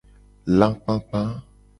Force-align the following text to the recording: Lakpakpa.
Lakpakpa. 0.57 1.21